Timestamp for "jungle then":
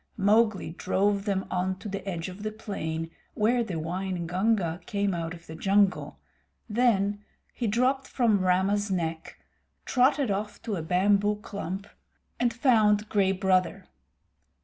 5.53-7.23